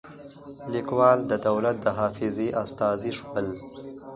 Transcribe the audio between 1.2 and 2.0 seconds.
د دولت د